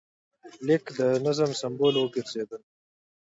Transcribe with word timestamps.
لیکل 0.67 0.93
د 0.99 1.01
نظم 1.25 1.51
سمبول 1.61 1.93
وګرځېدل. 1.97 2.61